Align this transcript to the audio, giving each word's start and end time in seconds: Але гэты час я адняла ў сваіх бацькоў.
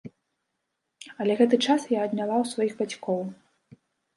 Але 1.19 1.33
гэты 1.43 1.59
час 1.67 1.81
я 1.97 2.09
адняла 2.09 2.35
ў 2.43 2.51
сваіх 2.55 2.73
бацькоў. 2.81 3.21